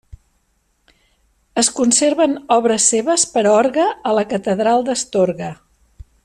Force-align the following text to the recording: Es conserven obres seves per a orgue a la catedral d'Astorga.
Es 1.63 1.69
conserven 1.79 2.33
obres 2.57 2.89
seves 2.95 3.27
per 3.35 3.45
a 3.49 3.53
orgue 3.59 3.87
a 4.13 4.15
la 4.21 4.25
catedral 4.33 4.89
d'Astorga. 4.89 5.53